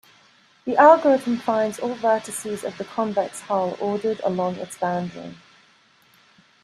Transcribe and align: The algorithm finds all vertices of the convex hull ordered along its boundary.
The 0.65 0.75
algorithm 0.77 1.37
finds 1.37 1.77
all 1.77 1.93
vertices 1.93 2.63
of 2.63 2.75
the 2.79 2.85
convex 2.85 3.41
hull 3.41 3.77
ordered 3.79 4.19
along 4.23 4.55
its 4.55 4.75
boundary. 4.75 5.35